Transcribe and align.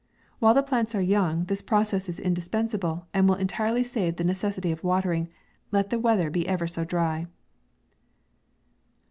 While 0.39 0.55
the 0.55 0.63
plants 0.63 0.95
are 0.95 0.99
young, 1.01 1.45
this 1.45 1.61
process 1.61 2.09
is 2.09 2.19
indispensable, 2.19 3.05
and 3.13 3.29
will 3.29 3.35
entirely 3.35 3.83
save 3.83 4.15
the 4.15 4.23
necessity 4.23 4.71
of 4.71 4.83
watering, 4.83 5.29
let 5.71 5.91
the 5.91 5.99
wea 5.99 6.15
ther 6.17 6.31
be 6.31 6.47
ever 6.47 6.65
so 6.65 6.83
dry. 6.83 7.27